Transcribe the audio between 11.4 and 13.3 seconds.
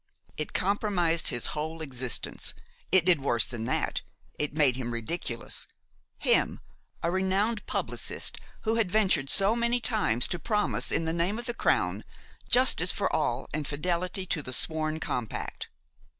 the crown, justice for